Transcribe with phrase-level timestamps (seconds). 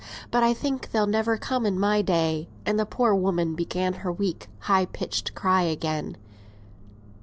[0.31, 4.11] But I think they'll never come in my day;" and the poor woman began her
[4.11, 6.17] weak high pitched cry again.